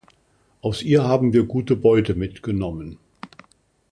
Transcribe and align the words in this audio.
Aus 0.61 0.81
ihr 0.81 1.03
haben 1.03 1.31
wir 1.31 1.43
gute 1.43 1.75
Beute 1.75 2.15
mitgenommen"“. 2.15 2.97